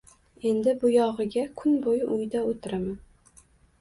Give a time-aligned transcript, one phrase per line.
[0.51, 2.99] Endi buyog`iga kun bo`yi uyda o`tiraman